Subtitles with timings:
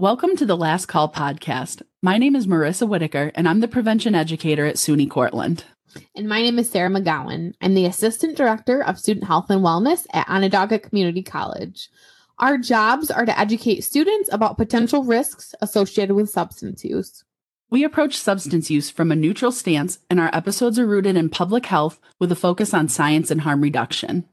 [0.00, 1.82] Welcome to the Last Call podcast.
[2.00, 5.64] My name is Marissa Whitaker, and I'm the prevention educator at SUNY Cortland.
[6.16, 7.52] And my name is Sarah McGowan.
[7.60, 11.90] I'm the Assistant Director of Student Health and Wellness at Onondaga Community College.
[12.38, 17.22] Our jobs are to educate students about potential risks associated with substance use.
[17.68, 21.66] We approach substance use from a neutral stance, and our episodes are rooted in public
[21.66, 24.26] health with a focus on science and harm reduction.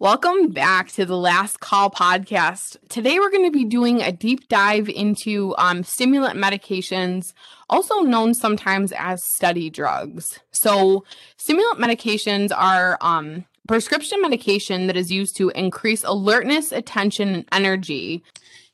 [0.00, 2.78] Welcome back to the Last Call podcast.
[2.88, 7.34] Today, we're going to be doing a deep dive into um, stimulant medications,
[7.68, 10.40] also known sometimes as study drugs.
[10.52, 11.04] So,
[11.36, 18.24] stimulant medications are um, prescription medication that is used to increase alertness, attention, and energy.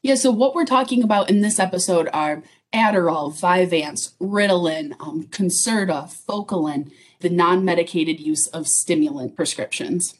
[0.02, 6.08] Yeah, so what we're talking about in this episode are Adderall, Vyvanse, Ritalin, um, Concerta,
[6.24, 10.14] Focalin, the non medicated use of stimulant prescriptions.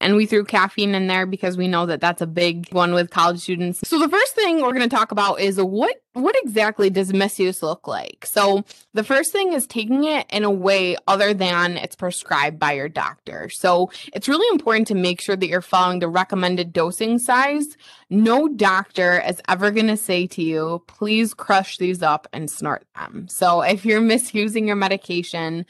[0.00, 3.10] And we threw caffeine in there because we know that that's a big one with
[3.10, 3.86] college students.
[3.86, 7.62] So the first thing we're going to talk about is what what exactly does misuse
[7.62, 8.26] look like?
[8.26, 12.72] So the first thing is taking it in a way other than it's prescribed by
[12.72, 13.48] your doctor.
[13.48, 17.76] So it's really important to make sure that you're following the recommended dosing size.
[18.08, 22.86] No doctor is ever going to say to you, "Please crush these up and snort
[22.96, 25.64] them." So if you're misusing your medication,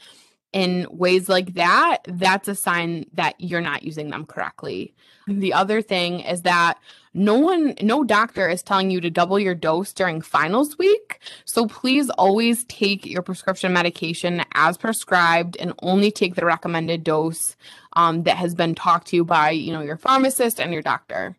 [0.53, 4.93] in ways like that, that's a sign that you're not using them correctly.
[5.27, 6.77] The other thing is that
[7.13, 11.19] no one, no doctor is telling you to double your dose during finals week.
[11.45, 17.55] So please always take your prescription medication as prescribed and only take the recommended dose
[17.93, 21.35] um, that has been talked to you by, you know, your pharmacist and your doctor.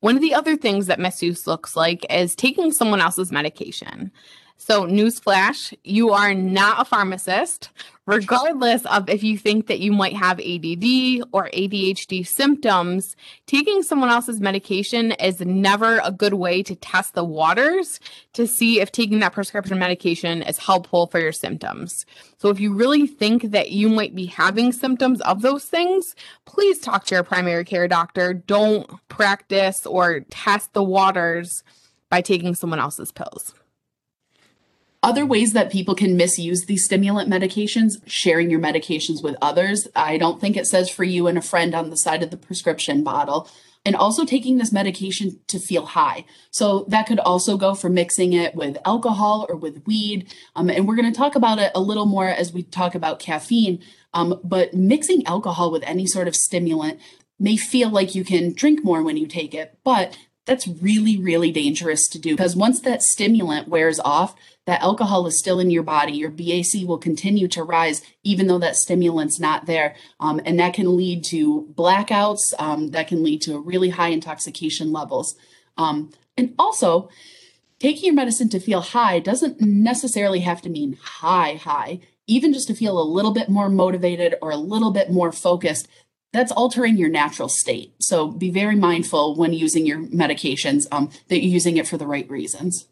[0.00, 4.12] One of the other things that misuse looks like is taking someone else's medication.
[4.60, 7.70] So, newsflash, you are not a pharmacist,
[8.06, 13.14] regardless of if you think that you might have ADD or ADHD symptoms.
[13.46, 18.00] Taking someone else's medication is never a good way to test the waters
[18.32, 22.04] to see if taking that prescription medication is helpful for your symptoms.
[22.38, 26.80] So, if you really think that you might be having symptoms of those things, please
[26.80, 28.34] talk to your primary care doctor.
[28.34, 31.62] Don't practice or test the waters
[32.10, 33.54] by taking someone else's pills.
[35.02, 39.86] Other ways that people can misuse these stimulant medications, sharing your medications with others.
[39.94, 42.36] I don't think it says for you and a friend on the side of the
[42.36, 43.48] prescription bottle.
[43.84, 46.24] And also taking this medication to feel high.
[46.50, 50.34] So that could also go for mixing it with alcohol or with weed.
[50.56, 53.20] Um, and we're going to talk about it a little more as we talk about
[53.20, 53.82] caffeine.
[54.12, 57.00] Um, but mixing alcohol with any sort of stimulant
[57.38, 61.52] may feel like you can drink more when you take it, but that's really, really
[61.52, 65.82] dangerous to do because once that stimulant wears off, that alcohol is still in your
[65.82, 66.12] body.
[66.14, 69.94] Your BAC will continue to rise even though that stimulant's not there.
[70.18, 74.90] Um, and that can lead to blackouts, um, that can lead to really high intoxication
[74.90, 75.36] levels.
[75.76, 77.10] Um, and also,
[77.78, 82.00] taking your medicine to feel high doesn't necessarily have to mean high, high.
[82.26, 85.88] Even just to feel a little bit more motivated or a little bit more focused,
[86.32, 87.94] that's altering your natural state.
[88.00, 92.06] So be very mindful when using your medications um, that you're using it for the
[92.06, 92.86] right reasons.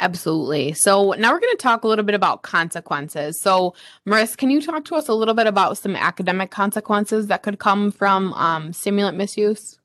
[0.00, 0.72] Absolutely.
[0.74, 3.40] So now we're going to talk a little bit about consequences.
[3.40, 3.74] So,
[4.06, 7.58] Maris, can you talk to us a little bit about some academic consequences that could
[7.58, 9.80] come from um, stimulant misuse?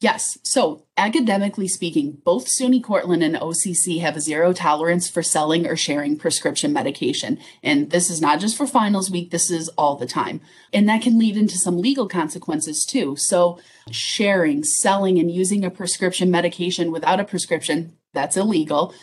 [0.00, 0.38] Yes.
[0.44, 5.74] So, academically speaking, both SUNY Cortland and OCC have a zero tolerance for selling or
[5.74, 7.38] sharing prescription medication.
[7.64, 10.40] And this is not just for finals week, this is all the time.
[10.72, 13.16] And that can lead into some legal consequences too.
[13.16, 13.58] So,
[13.90, 18.94] sharing, selling, and using a prescription medication without a prescription, that's illegal.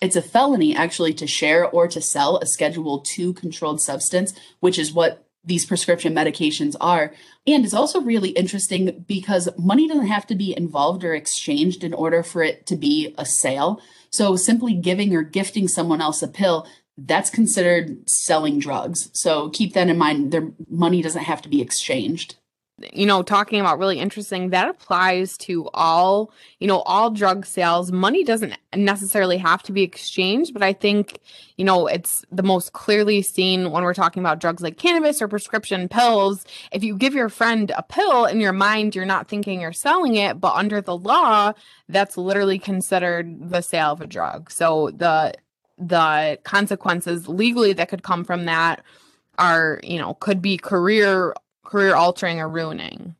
[0.00, 4.78] It's a felony actually to share or to sell a Schedule 2 controlled substance, which
[4.78, 7.12] is what these prescription medications are.
[7.46, 11.92] And it's also really interesting because money doesn't have to be involved or exchanged in
[11.92, 13.80] order for it to be a sale.
[14.10, 16.66] So simply giving or gifting someone else a pill,
[16.96, 19.10] that's considered selling drugs.
[19.12, 20.30] So keep that in mind.
[20.30, 22.36] Their money doesn't have to be exchanged
[22.92, 27.92] you know, talking about really interesting, that applies to all, you know, all drug sales.
[27.92, 31.20] Money doesn't necessarily have to be exchanged, but I think,
[31.56, 35.28] you know, it's the most clearly seen when we're talking about drugs like cannabis or
[35.28, 36.44] prescription pills.
[36.72, 40.16] If you give your friend a pill in your mind, you're not thinking you're selling
[40.16, 41.52] it, but under the law,
[41.88, 44.50] that's literally considered the sale of a drug.
[44.50, 45.34] So the
[45.76, 48.82] the consequences legally that could come from that
[49.38, 51.34] are, you know, could be career
[51.64, 53.16] career altering or ruining.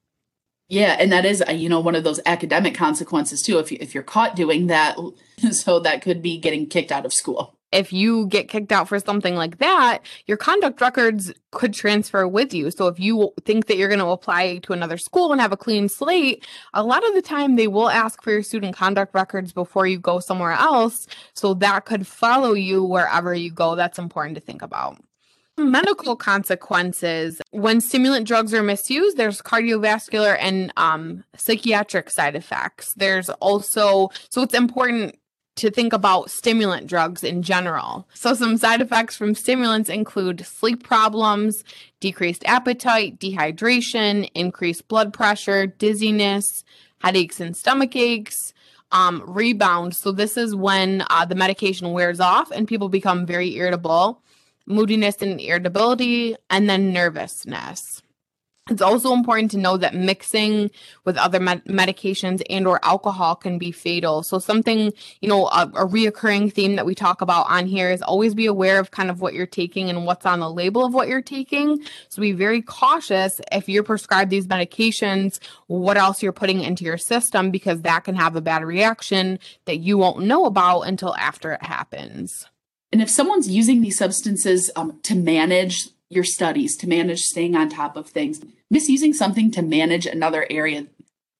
[0.68, 3.58] Yeah, and that is uh, you know one of those academic consequences too.
[3.58, 4.96] If you, if you're caught doing that,
[5.50, 7.58] so that could be getting kicked out of school.
[7.74, 12.54] if you get kicked out for something like that, your conduct records could transfer with
[12.54, 12.70] you.
[12.70, 15.56] So if you think that you're going to apply to another school and have a
[15.56, 19.52] clean slate, a lot of the time they will ask for your student conduct records
[19.52, 21.08] before you go somewhere else.
[21.34, 23.74] So that could follow you wherever you go.
[23.74, 24.98] That's important to think about
[25.56, 33.28] medical consequences when stimulant drugs are misused there's cardiovascular and um, psychiatric side effects there's
[33.30, 35.16] also so it's important
[35.56, 38.08] to think about stimulant drugs in general.
[38.14, 41.62] So, some side effects from stimulants include sleep problems,
[42.00, 46.64] decreased appetite, dehydration, increased blood pressure, dizziness,
[47.02, 48.52] headaches and stomach aches,
[48.90, 49.94] um, rebound.
[49.94, 54.22] So, this is when uh, the medication wears off and people become very irritable,
[54.66, 58.02] moodiness and irritability, and then nervousness.
[58.70, 60.70] It's also important to know that mixing
[61.04, 64.22] with other med- medications and or alcohol can be fatal.
[64.22, 64.90] So something,
[65.20, 68.46] you know, a, a, reoccurring theme that we talk about on here is always be
[68.46, 71.20] aware of kind of what you're taking and what's on the label of what you're
[71.20, 71.84] taking.
[72.08, 76.96] So be very cautious if you're prescribed these medications, what else you're putting into your
[76.96, 81.52] system because that can have a bad reaction that you won't know about until after
[81.52, 82.46] it happens.
[82.94, 87.68] And if someone's using these substances um, to manage your studies, to manage staying on
[87.68, 88.40] top of things.
[88.70, 90.86] Misusing something to manage another area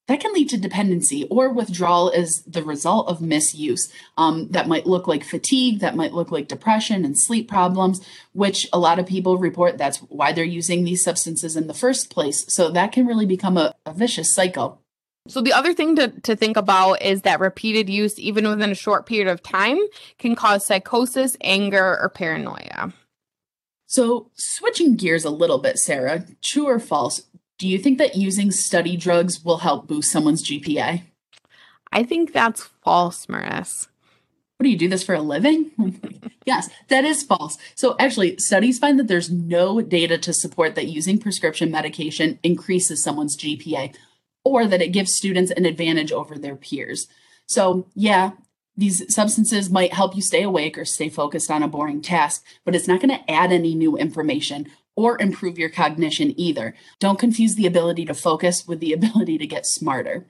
[0.09, 3.89] that can lead to dependency or withdrawal as the result of misuse.
[4.19, 8.69] Um, that might look like fatigue, that might look like depression and sleep problems, which
[8.73, 12.45] a lot of people report that's why they're using these substances in the first place.
[12.53, 14.84] So that can really become a, a vicious cycle.
[15.27, 18.75] So the other thing to, to think about is that repeated use, even within a
[18.75, 19.79] short period of time,
[20.19, 22.93] can cause psychosis, anger, or paranoia.
[23.87, 27.23] So, switching gears a little bit, Sarah, true or false?
[27.59, 31.03] Do you think that using study drugs will help boost someone's GPA?
[31.91, 33.89] I think that's false, Maris.
[34.57, 35.71] What do you do this for a living?
[36.45, 37.57] yes, that is false.
[37.75, 43.03] So, actually, studies find that there's no data to support that using prescription medication increases
[43.03, 43.95] someone's GPA
[44.45, 47.07] or that it gives students an advantage over their peers.
[47.47, 48.33] So, yeah,
[48.77, 52.75] these substances might help you stay awake or stay focused on a boring task, but
[52.75, 56.75] it's not going to add any new information or improve your cognition either.
[56.99, 60.27] Don't confuse the ability to focus with the ability to get smarter.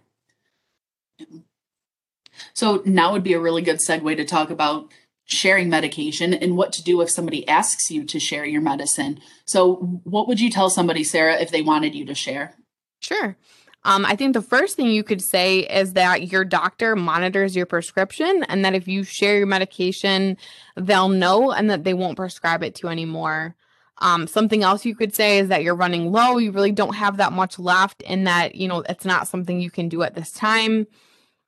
[2.53, 4.93] So, now would be a really good segue to talk about
[5.25, 9.21] sharing medication and what to do if somebody asks you to share your medicine.
[9.47, 12.57] So, what would you tell somebody, Sarah, if they wanted you to share?
[13.01, 13.37] Sure.
[13.85, 17.67] Um, I think the first thing you could say is that your doctor monitors your
[17.67, 20.39] prescription and that if you share your medication,
[20.77, 23.55] they'll know and that they won't prescribe it to you anymore.
[23.99, 27.19] Um, something else you could say is that you're running low, you really don't have
[27.19, 30.33] that much left, and that you know it's not something you can do at this
[30.33, 30.87] time.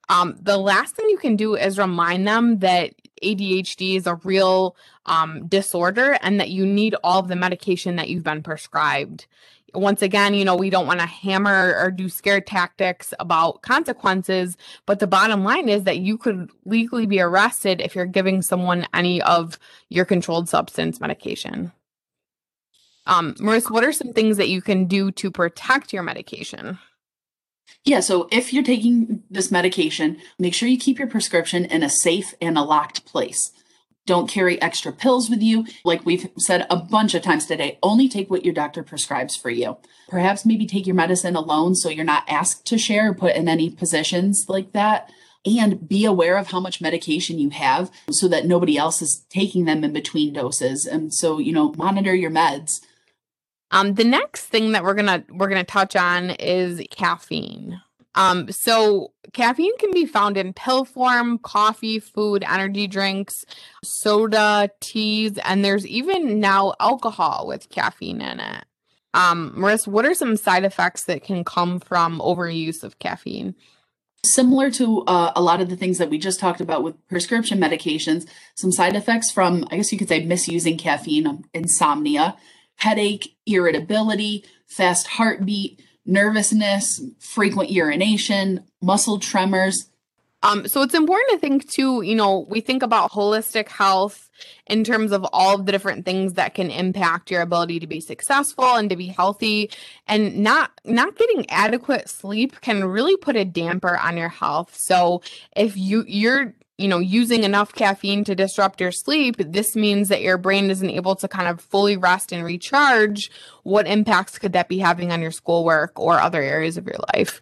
[0.08, 4.76] Um, the last thing you can do is remind them that ADHD is a real
[5.06, 9.26] um, disorder and that you need all of the medication that you've been prescribed
[9.76, 14.56] once again, you know, we don't want to hammer or do scare tactics about consequences,
[14.86, 18.86] but the bottom line is that you could legally be arrested if you're giving someone
[18.94, 19.58] any of
[19.88, 21.72] your controlled substance medication.
[23.06, 26.78] Um, Marissa, what are some things that you can do to protect your medication?
[27.84, 31.88] Yeah, so if you're taking this medication, make sure you keep your prescription in a
[31.88, 33.52] safe and a locked place.
[34.06, 35.66] Don't carry extra pills with you.
[35.84, 39.50] Like we've said a bunch of times today, only take what your doctor prescribes for
[39.50, 39.76] you.
[40.08, 43.48] Perhaps maybe take your medicine alone so you're not asked to share or put in
[43.48, 45.10] any positions like that.
[45.44, 49.64] And be aware of how much medication you have so that nobody else is taking
[49.64, 50.86] them in between doses.
[50.86, 52.80] And so, you know, monitor your meds.
[53.70, 57.80] Um, the next thing that we're gonna we're gonna touch on is caffeine.
[58.16, 63.44] Um, so caffeine can be found in pill form, coffee, food, energy drinks,
[63.84, 68.64] soda, teas, and there's even now alcohol with caffeine in it.
[69.12, 73.54] Um, Marissa, what are some side effects that can come from overuse of caffeine?
[74.24, 77.58] Similar to uh, a lot of the things that we just talked about with prescription
[77.58, 82.36] medications, some side effects from, I guess you could say, misusing caffeine, um, insomnia,
[82.76, 89.90] headache, irritability, fast heartbeat, nervousness, frequent urination, muscle tremors.
[90.42, 94.28] Um, so it's important to think too, you know, we think about holistic health
[94.66, 98.00] in terms of all of the different things that can impact your ability to be
[98.00, 99.70] successful and to be healthy
[100.06, 104.76] and not not getting adequate sleep can really put a damper on your health.
[104.76, 105.22] So
[105.56, 110.22] if you you're you know, using enough caffeine to disrupt your sleep, this means that
[110.22, 113.30] your brain isn't able to kind of fully rest and recharge.
[113.62, 117.40] What impacts could that be having on your schoolwork or other areas of your life?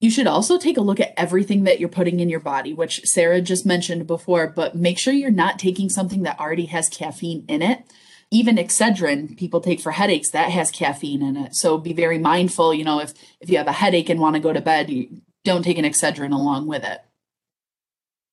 [0.00, 3.02] You should also take a look at everything that you're putting in your body, which
[3.04, 7.44] Sarah just mentioned before, but make sure you're not taking something that already has caffeine
[7.46, 7.84] in it.
[8.30, 11.54] Even Excedrin, people take for headaches, that has caffeine in it.
[11.54, 14.40] So be very mindful, you know, if if you have a headache and want to
[14.40, 17.00] go to bed, you don't take an Excedrin along with it.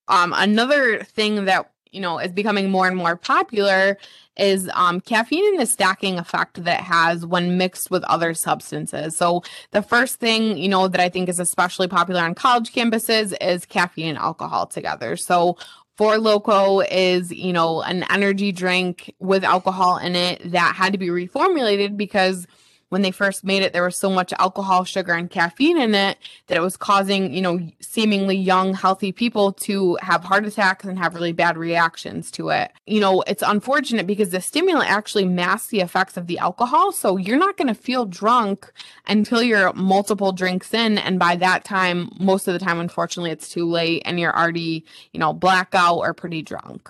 [0.09, 3.97] Um, another thing that you know is becoming more and more popular
[4.37, 9.17] is um, caffeine and the stacking effect that has when mixed with other substances.
[9.17, 13.35] So the first thing you know that I think is especially popular on college campuses
[13.41, 15.15] is caffeine and alcohol together.
[15.15, 15.57] So
[15.99, 20.97] Four Loco is, you know, an energy drink with alcohol in it that had to
[20.97, 22.47] be reformulated because
[22.89, 26.17] when they first made it, there was so much alcohol, sugar, and caffeine in it
[26.47, 30.97] that it was causing, you know, seemingly young, healthy people to have heart attacks and
[30.97, 32.71] have really bad reactions to it.
[32.85, 36.91] You know, it's unfortunate because the stimulant actually masks the effects of the alcohol.
[36.91, 38.71] So you're not going to feel drunk
[39.07, 40.97] until you're multiple drinks in.
[40.97, 44.85] And by that time, most of the time, unfortunately, it's too late and you're already,
[45.13, 46.89] you know, blackout or pretty drunk.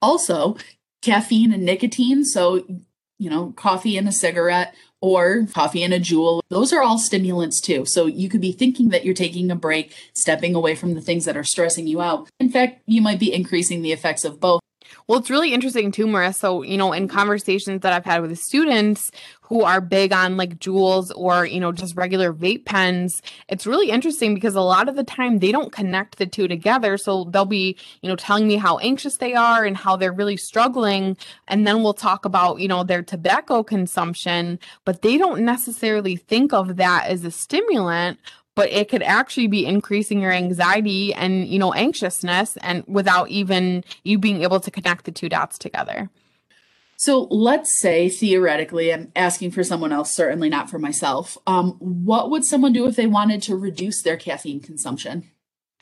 [0.00, 0.56] Also,
[1.02, 2.24] caffeine and nicotine.
[2.24, 2.64] So
[3.22, 6.40] you know, coffee and a cigarette or coffee and a Juul.
[6.48, 7.84] Those are all stimulants too.
[7.86, 11.24] So you could be thinking that you're taking a break, stepping away from the things
[11.24, 12.28] that are stressing you out.
[12.40, 14.60] In fact, you might be increasing the effects of both.
[15.06, 16.34] Well, it's really interesting too, Marissa.
[16.34, 20.58] So, you know, in conversations that I've had with students who are big on like
[20.58, 24.96] Juuls or, you know, just regular vape pens, it's really interesting because a lot of
[24.96, 26.96] the time they don't connect the two together.
[26.96, 30.36] So they'll be, you know, telling me how anxious they are and how they're really
[30.36, 31.16] struggling.
[31.48, 36.52] And then we'll talk about, you know, their tobacco consumption, but they don't necessarily think
[36.52, 38.18] of that as a stimulant
[38.54, 43.84] but it could actually be increasing your anxiety and you know anxiousness and without even
[44.04, 46.10] you being able to connect the two dots together.
[46.96, 52.30] So let's say theoretically i'm asking for someone else certainly not for myself um, what
[52.30, 55.28] would someone do if they wanted to reduce their caffeine consumption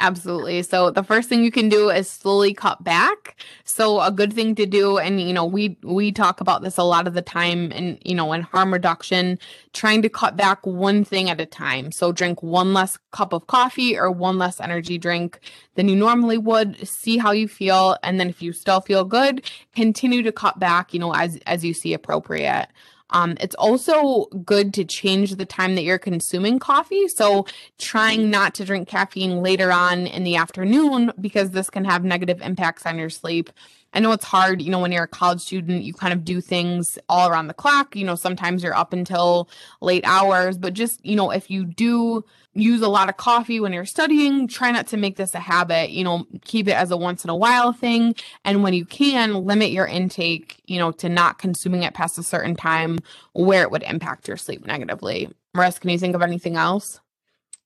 [0.02, 0.62] Absolutely.
[0.62, 3.36] So the first thing you can do is slowly cut back.
[3.64, 6.82] So a good thing to do and you know we we talk about this a
[6.82, 9.38] lot of the time and you know in harm reduction
[9.74, 11.92] trying to cut back one thing at a time.
[11.92, 15.38] So drink one less cup of coffee or one less energy drink
[15.74, 16.88] than you normally would.
[16.88, 20.94] See how you feel and then if you still feel good, continue to cut back,
[20.94, 22.68] you know, as as you see appropriate.
[23.10, 27.08] Um, it's also good to change the time that you're consuming coffee.
[27.08, 27.46] So,
[27.78, 32.40] trying not to drink caffeine later on in the afternoon because this can have negative
[32.40, 33.50] impacts on your sleep.
[33.92, 36.40] I know it's hard, you know, when you're a college student, you kind of do
[36.40, 37.96] things all around the clock.
[37.96, 39.48] You know, sometimes you're up until
[39.80, 43.72] late hours, but just, you know, if you do use a lot of coffee when
[43.72, 46.96] you're studying, try not to make this a habit, you know, keep it as a
[46.96, 48.14] once in a while thing.
[48.44, 52.22] And when you can, limit your intake, you know, to not consuming it past a
[52.22, 52.98] certain time
[53.32, 55.28] where it would impact your sleep negatively.
[55.56, 57.00] Marissa, can you think of anything else?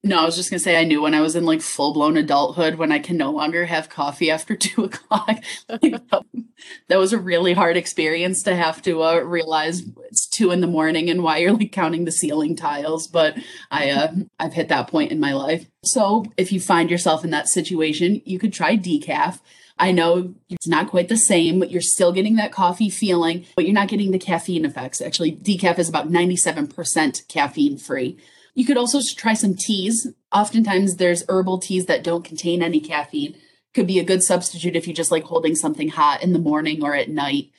[0.04, 2.18] No, I was just gonna say I knew when I was in like full blown
[2.18, 5.42] adulthood when I can no longer have coffee after two o'clock.
[5.70, 10.66] that was a really hard experience to have to uh, realize it's two in the
[10.66, 13.06] morning and why you're like counting the ceiling tiles.
[13.06, 13.38] But
[13.70, 15.66] I uh, I've hit that point in my life.
[15.82, 19.40] So if you find yourself in that situation, you could try decaf.
[19.78, 23.64] I know it's not quite the same, but you're still getting that coffee feeling, but
[23.64, 25.00] you're not getting the caffeine effects.
[25.00, 28.18] Actually, decaf is about 97% caffeine free.
[28.54, 30.06] You could also try some teas.
[30.32, 33.36] Oftentimes, there's herbal teas that don't contain any caffeine.
[33.74, 36.82] Could be a good substitute if you just like holding something hot in the morning
[36.82, 37.50] or at night.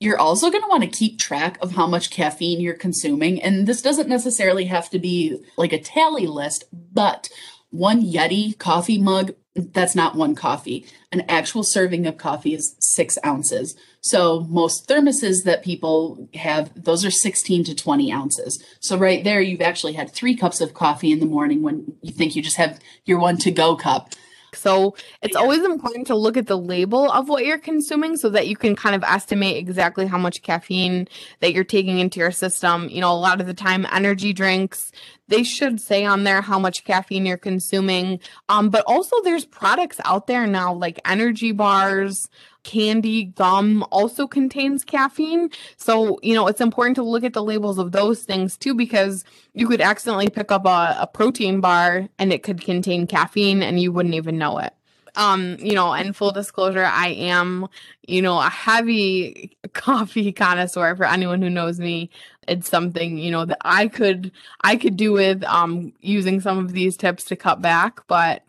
[0.00, 3.40] You're also going to want to keep track of how much caffeine you're consuming.
[3.40, 7.28] And this doesn't necessarily have to be like a tally list, but
[7.70, 10.86] one Yeti coffee mug, that's not one coffee.
[11.12, 13.76] An actual serving of coffee is six ounces.
[14.00, 18.62] So most thermoses that people have, those are 16 to 20 ounces.
[18.80, 22.12] So right there, you've actually had three cups of coffee in the morning when you
[22.12, 24.14] think you just have your one to go cup.
[24.60, 25.40] So it's yeah.
[25.40, 28.76] always important to look at the label of what you're consuming so that you can
[28.76, 31.08] kind of estimate exactly how much caffeine
[31.40, 32.88] that you're taking into your system.
[32.88, 34.92] You know, a lot of the time, energy drinks,
[35.28, 38.20] they should say on there how much caffeine you're consuming.
[38.48, 42.28] Um, but also there's products out there now like energy bars,
[42.62, 45.50] candy, gum also contains caffeine.
[45.76, 49.24] So, you know, it's important to look at the labels of those things too, because
[49.54, 53.80] you could accidentally pick up a, a protein bar and it could contain caffeine and
[53.80, 54.74] you wouldn't even know it
[55.16, 57.66] um you know and full disclosure i am
[58.06, 62.10] you know a heavy coffee connoisseur for anyone who knows me
[62.48, 66.72] it's something you know that i could i could do with um using some of
[66.72, 68.44] these tips to cut back but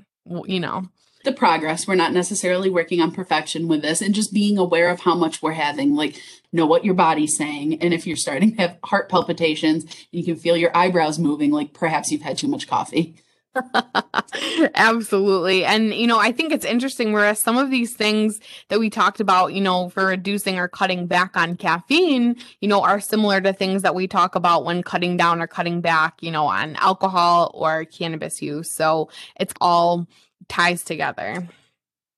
[0.45, 0.83] you know
[1.23, 1.87] the progress.
[1.87, 5.41] We're not necessarily working on perfection with this and just being aware of how much
[5.41, 5.95] we're having.
[5.95, 6.21] Like,
[6.53, 7.81] know what your body's saying.
[7.81, 11.73] And if you're starting to have heart palpitations, you can feel your eyebrows moving, like
[11.73, 13.15] perhaps you've had too much coffee.
[14.75, 15.65] Absolutely.
[15.65, 19.19] And, you know, I think it's interesting whereas some of these things that we talked
[19.19, 23.51] about, you know, for reducing or cutting back on caffeine, you know, are similar to
[23.51, 27.51] things that we talk about when cutting down or cutting back, you know, on alcohol
[27.53, 28.71] or cannabis use.
[28.71, 30.07] So it's all
[30.51, 31.47] ties together.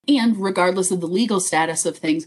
[0.08, 2.26] And regardless of the legal status of things,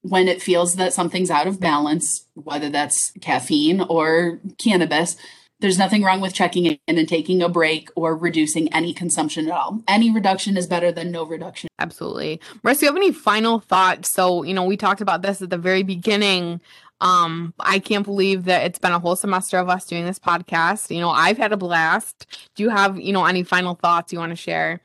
[0.00, 5.16] when it feels that something's out of balance, whether that's caffeine or cannabis,
[5.60, 9.52] there's nothing wrong with checking in and taking a break or reducing any consumption at
[9.52, 9.80] all.
[9.86, 11.68] Any reduction is better than no reduction.
[11.78, 12.40] Absolutely.
[12.64, 14.12] Marissa, do you have any final thoughts?
[14.12, 16.60] So, you know, we talked about this at the very beginning.
[17.00, 20.92] Um, I can't believe that it's been a whole semester of us doing this podcast.
[20.92, 22.26] You know, I've had a blast.
[22.56, 24.80] Do you have, you know, any final thoughts you want to share?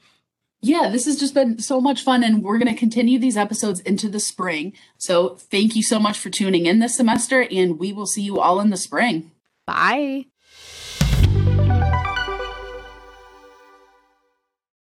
[0.61, 3.79] Yeah, this has just been so much fun, and we're going to continue these episodes
[3.81, 4.73] into the spring.
[4.97, 8.39] So, thank you so much for tuning in this semester, and we will see you
[8.39, 9.31] all in the spring.
[9.67, 10.25] Bye.